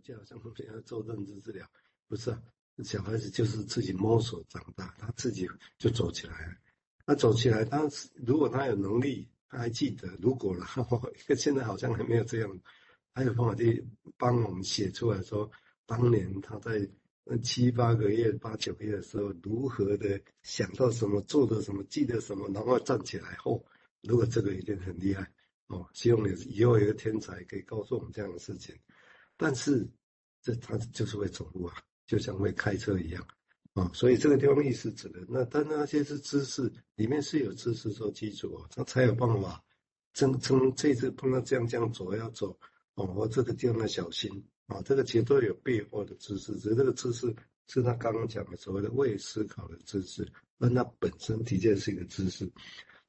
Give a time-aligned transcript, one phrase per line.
[0.00, 1.66] 就好像我们要做认知治疗，
[2.08, 2.42] 不是啊？
[2.84, 6.54] 小孩子就是自己摸索长大，他自己就走起来了。
[7.04, 7.82] 他走起来，他
[8.14, 10.64] 如果他有能力，他还记得，如果了，
[11.36, 12.60] 现在好像还没有这样，
[13.14, 13.84] 还有办法去
[14.16, 15.50] 帮我们写出来说，
[15.86, 16.88] 当年他在
[17.42, 23.64] 七八个月、八九个月的时候，如何的想到什么，做的什么，记得什么，然后站起来后，
[24.02, 25.28] 如果这个一定很厉害
[25.66, 25.88] 哦。
[25.94, 28.76] 希望你以后有一个天才可以告诉我们这样的事情。
[29.38, 29.88] 但是
[30.42, 31.74] 这他就是会走路啊。
[32.06, 33.22] 就像会开车一样，
[33.74, 39.62] 啊，所以这个地方意思指的那，但那些是知识，里面是有知识做基础，他才有办法。
[40.14, 42.58] 真真这次碰到这样这样走要走，
[42.94, 47.26] 哦，我这个地方要小心，啊，这个其实都有背后的知识，只是这个知识
[47.66, 50.26] 是他刚刚讲的所谓的未思考的知识，
[50.58, 52.50] 但它本身的确是一个知识，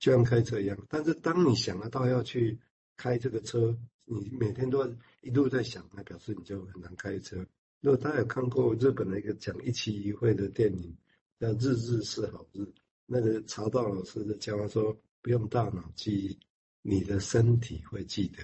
[0.00, 0.76] 就像开车一样。
[0.88, 2.58] 但是当你想得到要去
[2.98, 7.36] 开这个车，你每天都要一路在想，那表示你就很难开车。
[7.80, 10.94] 如果大家有看过日本的一个讲一期一会的电影，
[11.38, 12.60] 叫《日日是好日》，
[13.06, 16.38] 那个曹道老师的讲话说，不用大脑记忆，
[16.82, 18.42] 你的身体会记得，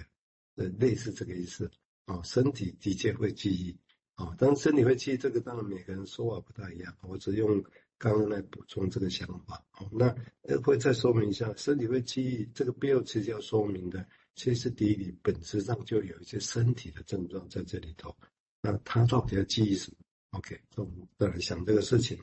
[0.55, 1.69] 呃，类似这个意思
[2.05, 3.77] 啊，身体的确会记忆
[4.15, 7.61] 啊，当然身体会记忆，这个当然每个人说法不太一样，我只用
[7.97, 9.61] 刚刚来补充这个想法。
[9.71, 10.15] 好，那
[10.61, 18.13] 会再说明一下，身体会记忆这个背后其实要说明的，其实第一里本质上就有一些身体的症状在这里头。
[18.61, 19.97] 那他到底要记忆什么
[20.31, 22.19] ？OK，那我们再来想这个事情。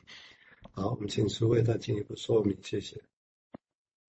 [0.73, 3.01] 好，我们请书卫再进一步说明，谢谢。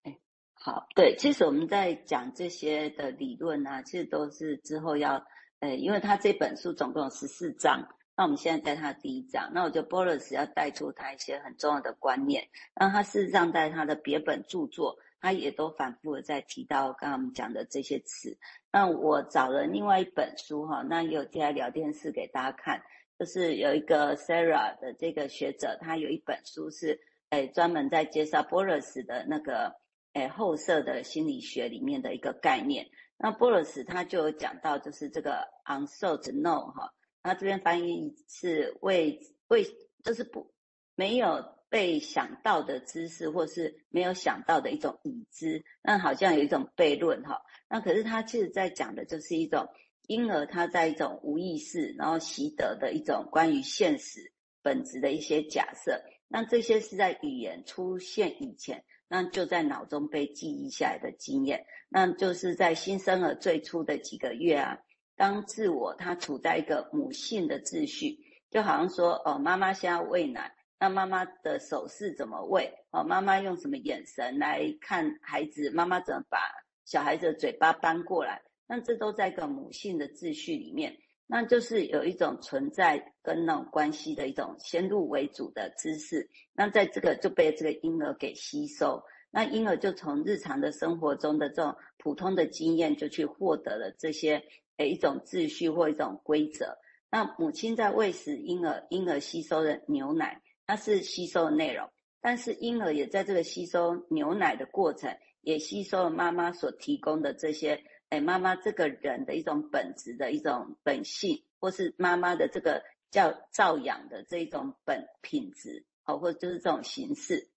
[0.03, 0.19] 哎，
[0.53, 5.25] 好，对，其实我们在讲这些的理论呢、啊，其实都是之后要，
[5.61, 14.99] 呃，因为他这本书总共有十四章，那我们现在在他第一章，那我觉得 Boris 要带出他一些很重要的观念，那他事实上在他的别本著作。
[15.25, 18.37] 他也都反复的在提到刚刚我们讲的这些词。
[18.71, 22.83] 那我找了另外一本书哈，那也有贴在聊天室给大家看，
[23.19, 29.75] 就是有一个 Sarah 的这个学者，他有一本书是诶专门在介绍 Boris 的那个
[30.13, 32.87] 诶后设的心理学里面的一个概念。
[33.17, 36.93] 那 Boris 他就有讲到，就是这个 unthought know 哈，
[37.23, 39.19] 那这边翻译是为
[39.49, 39.65] 为
[40.03, 40.53] 就是不
[40.95, 41.55] 没有。
[41.75, 47.43] 被想到的知识，或是没有想到的一种已知，那好像有一种悖论哈。
[47.69, 49.67] 那可是他其实在讲的就是一种
[50.07, 54.21] 婴儿他在一种无意识，然后习得的一种关于现实
[54.63, 56.01] 本质的一些假设。
[56.29, 61.67] 那这些是在语言出现以前，那就在脑中被记忆下来的经验。
[61.89, 64.79] 那就是在新生儿最初的几个月啊，
[65.17, 70.55] 当自我他处在一个母性的秩序，就好像说哦，妈妈先要喂奶。
[70.85, 72.71] 那妈妈的手势怎么喂？
[72.91, 75.71] 哦，妈妈用什么眼神来看孩子？
[75.71, 76.39] 妈妈怎么把
[76.85, 78.43] 小孩子的嘴巴搬过来？
[78.67, 80.95] 那这都在一个母性的秩序里面，
[81.27, 86.29] 那就是有一种存在跟那种关系的一种先入为主的知识。
[86.53, 94.45] 那在这个就被这个婴儿给吸收，那婴儿就从日常的生活中的这种普通的经验，就去获得了这些
[94.77, 96.77] 诶一种秩序或一种规则。
[97.11, 100.43] 那母亲在喂食婴儿，婴儿吸收的牛奶。
[100.67, 117.51] 它是吸收的内容，但是婴儿也在这个吸收牛奶的过程，也吸收了妈妈所提供的这些，哎，妈妈这个人的一种本质的一种本性，或是妈妈的这个叫照养的这一种本品质，哦，或者就是这种形式。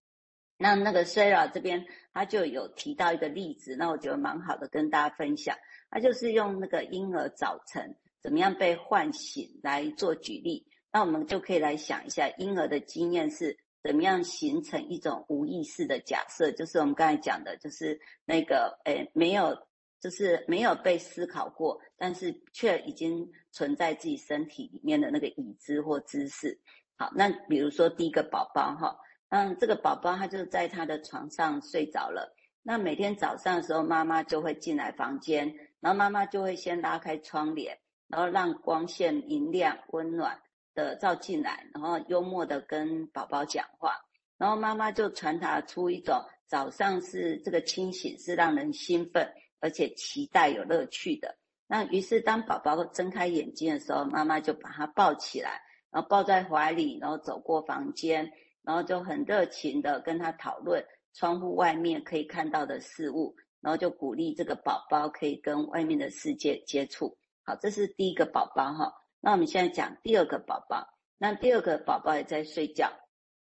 [0.60, 5.56] 那那个 Sarah 这边他就有提到一个例子，那我觉得蛮好的，跟大家分享。
[5.88, 10.66] 他就是用那个婴儿早晨怎么样被唤醒来做举例。
[10.92, 19.56] 那我们就可以来想一下，婴儿的经验是怎么样形成一种无意识的假设，就是我们刚才讲的，就是那个诶没有，
[20.00, 26.58] 就是没有被思考过，但是却已经存在自己身体里面的那个已知或知识。
[26.96, 35.46] 好，那比如说第一个宝宝哈，嗯，这个宝宝他就在他的床上睡着了，那每天早上的时候，妈妈就会进来房间，
[35.80, 37.78] 然后妈妈就会先拉开窗帘，
[38.08, 40.40] 然后让光线明亮温暖。
[40.78, 43.96] 的照进来，然后幽默的跟宝宝讲话，
[44.36, 49.28] 然后妈妈就传达出一种早上是这个清醒是让人兴奋
[49.58, 51.36] 而且期待有乐趣的。
[51.66, 55.60] 那于是当宝宝睁开眼睛的时候，妈妈就把他抱起来，
[55.90, 58.30] 然后抱在怀里，然后走过房间，
[58.62, 67.18] 然后就很热情的跟他讨论窗户外面可以看到的事物，然后就鼓励这个宝宝可以跟外面的世界接触。
[67.42, 68.92] 好，这是第一个宝宝哈。
[69.20, 70.86] 那我们现在讲第二个宝宝，
[71.18, 72.92] 那第二个宝宝也在睡觉，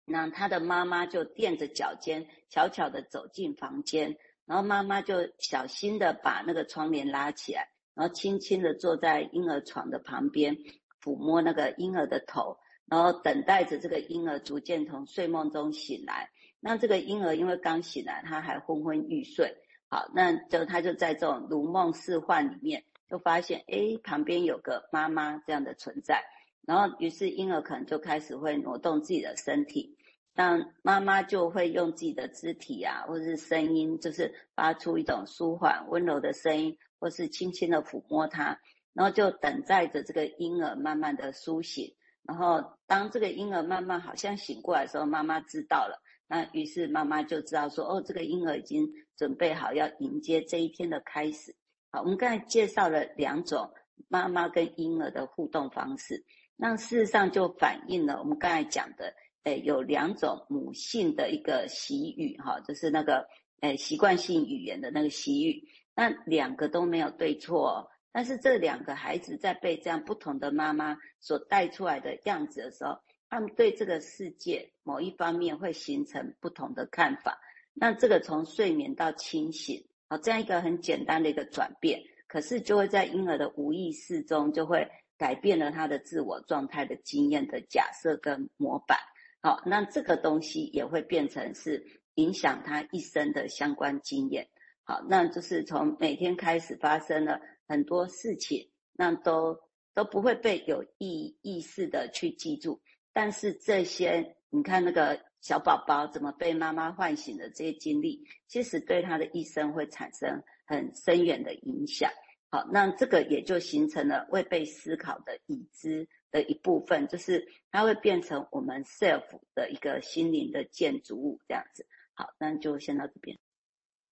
[0.06, 10.58] 那他的妈妈就垫着脚尖，悄悄地走进房间，然后妈妈就小心地把那个窗帘拉起来，然后轻轻地坐在婴儿床的旁边，
[11.04, 16.30] 抚摸那个婴儿的头，然后等待着这个婴儿逐渐从睡梦中醒来。
[16.62, 19.56] 那这个婴儿因为刚醒来，他还昏昏欲睡，
[19.90, 26.24] 好，那就他就在这种如梦似幻里面，就发现诶，旁边有个妈妈这样的存在，
[26.68, 29.98] 然后于是婴儿可能就开始会挪动自己的身体，
[30.36, 38.60] 那妈妈就会用自己的肢体啊，或者是声音，就是发出一种舒缓温柔的声音，或是轻轻的抚摸他，
[38.94, 46.02] 然后就等待着这个婴儿慢慢的苏醒，然后当这个婴儿慢慢好像醒过来的时候，妈妈知道了。
[46.28, 51.56] 那于是妈妈就知道说，哦，这个婴儿已经准备好要迎接这一天的开始。
[51.92, 53.72] 好，我们刚才介绍了两种
[54.08, 56.24] 妈妈跟婴儿的互动方式，
[56.56, 59.14] 那事实上就反映了我们刚才讲的，
[59.44, 63.28] 诶，有两种母性的一个习语，哈，就是那个
[63.62, 65.68] 诶习惯性语言的那个习语。
[65.96, 72.98] 那两个都没有对错哦，但是这两个孩子在被这样不同的妈妈所带出来的样子的时候。
[73.32, 77.40] 他们对这个世界某一方面会形成不同的看法，
[77.76, 88.98] 那这个从睡眠到清醒，好，这样一个很简单的一个转变，可是就会在婴儿的无意识中就会改变了他的自我状态的经验的假设跟模板，
[89.42, 91.86] 好，那这个东西也会变成是
[92.16, 94.50] 影响他一生的相关经验，
[94.84, 99.56] 好，那就是从每天开始发生了很多事情，那都
[99.94, 102.82] 都不会被有意意识的去记住。
[103.14, 112.10] 但是这些，你看那个小宝宝怎么被妈妈唤醒的这些经历，其实对他的一生会产生很深远的影响。
[112.52, 121.86] 好，那这个也就形成了未被思考的已知的一部分，就是它会变成我们 self 的一个心灵的建筑物这样子。
[122.16, 123.38] 好，那就先到这边。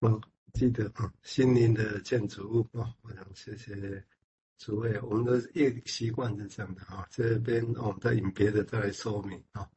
[0.01, 0.22] 哦，
[0.54, 4.04] 记得啊，心灵的建筑物哦，我想谢谢。
[4.60, 9.68] 诸位，我们的业习惯是这样的啊，这边我们再引别的再来说明啊。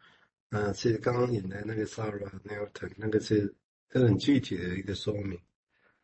[0.51, 3.55] 啊，其实刚刚引的那个 Sarah Newton，那个是
[3.89, 5.39] 很具体的一个说明。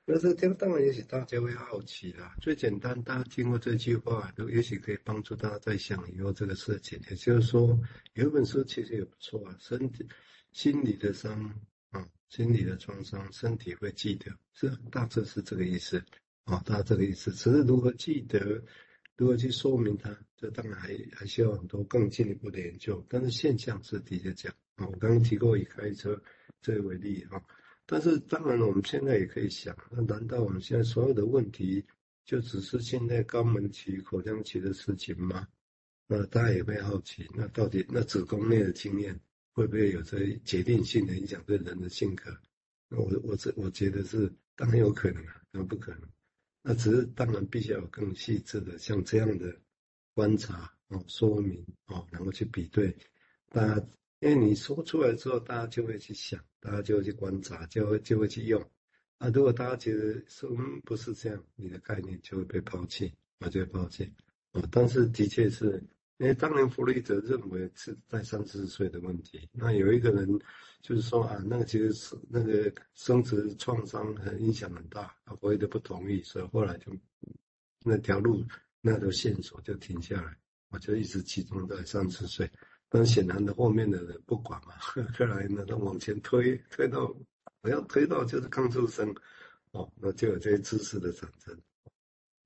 [0.04, 2.36] 那这个当然也许大家会好奇啦。
[2.40, 6.96] 最简单，大家听过这句话，都也许可以帮助大家在想以后这个事情。
[7.10, 7.76] 也就是说，
[8.14, 10.06] 有本书其实也不错啊，身体、
[10.52, 11.52] 心理的伤
[11.90, 16.00] 啊，心理的创伤，身体会记得，是大致是这个意思。
[16.44, 18.62] 啊，大致这个意思，只是如何记得，
[19.16, 23.04] 如何去说明它，这当然还还需要很多更进一步的研究。
[23.08, 26.22] 但是现象是的确讲啊，我刚刚提过以开车
[26.60, 27.42] 这为例啊，
[27.86, 31.84] 但是当然了，我们现在也可以想，那难道我们现在所有的问题
[32.24, 35.48] 就只是现在肛门期、口腔期的事情吗？
[36.06, 39.18] 那大家也会好奇，那到底那子宫内的经验
[39.52, 42.36] 会不会有这决定性的影响对人的性格？
[42.88, 46.02] 那我我这我觉得是当然有可能啊，那不可能。
[46.68, 49.56] 那只是当然必须要有更细致的像这样的
[50.14, 52.92] 观察哦，说明哦，然后去比对，
[53.50, 53.86] 大家
[54.18, 58.60] 因为你说出来之后，大家就会去想，大家就会去观察，就会就会去用。
[59.18, 64.12] 啊，如果大家觉得说嗯不是这样，你的概念就会被抛弃，啊就会抛弃。
[64.50, 65.80] 啊，但是的确是。
[66.18, 70.26] 因为当年弗洛伊德认为是在三四十岁的问题，那有一个人
[70.80, 76.90] 就是说啊，那个其实是那个生殖创伤很影响很大，啊，弗洛伊德不同意，所以后来就
[77.84, 78.42] 那条路
[78.80, 80.36] 那条线索就停下来，
[80.70, 82.50] 我就一直集中在三十岁。
[82.88, 84.74] 但显然的后面的人不管嘛，
[85.18, 87.14] 后来呢，他往前推，推到
[87.62, 89.12] 我要推到就是刚出生，
[89.72, 91.60] 哦，那就有这些知识的产生。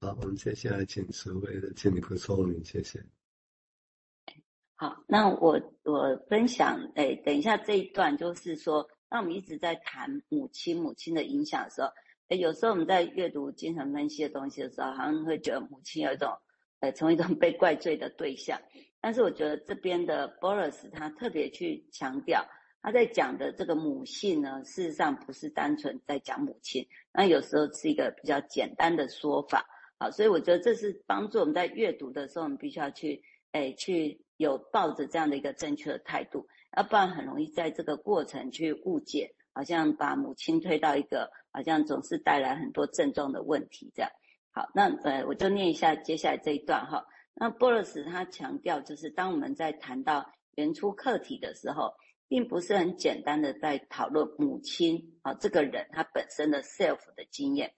[0.01, 3.05] 好，我们接下来请十位的进一步说明，谢谢。
[4.81, 11.89] 好，那我我分享，哎，等一下这一段就是说，当我们一直在谈母亲母亲的影响的时候，
[12.29, 16.33] 哎，有时候我们在阅读精神分析的东西的时候，好像会觉得母亲有一种，
[16.79, 18.59] 呃，成为一种被怪罪的对象。
[19.03, 22.43] 但是我觉得这边的 Boris 他特别去强调，
[22.81, 26.83] 他在讲的这个母性呢，事实上不是单纯在讲母亲，
[27.13, 29.63] 那有时候是一个比较简单的说法。
[29.99, 33.23] 好，所以我觉得这是帮助我们在阅读的时候，我们必须要去，
[33.53, 34.19] 哎，去。
[34.41, 44.11] 有抱着这样的一个正确的态度，要不然很容易在这个过程去误解，好像把母亲推到一个好像总是带来很多症状的问题这样。
[44.51, 47.05] 好，那呃我就念一下接下来这一段哈。
[47.35, 51.93] 那波罗斯他强调，就是当我们在谈到原初客体的时候，
[52.27, 57.75] 并不是很简单的在讨论母亲啊这个人他本身的 self 的经验，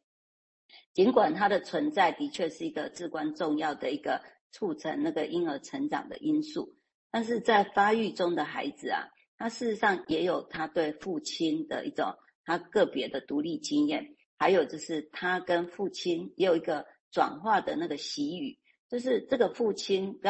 [0.93, 4.23] 尽管他的存在的确是一个至关重要的一个。
[4.53, 6.77] 促成那个婴儿成长的因素，
[7.11, 20.21] 但是在发育中的孩子啊，他事实上也有他对父亲的一种他个别的独立经验，还有就是他跟父亲也有一个转化的那个习语，就是这个父亲